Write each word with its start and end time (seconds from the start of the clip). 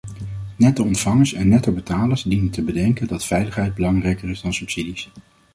Netto-ontvangers 0.55 1.33
en 1.33 1.47
nettobetalers 1.47 2.21
dienen 2.23 2.49
te 2.51 2.61
bedenken 2.61 3.07
dat 3.07 3.25
veiligheid 3.25 3.73
belangrijker 3.75 4.29
is 4.29 4.41
dan 4.41 4.53
subsidies. 4.53 5.09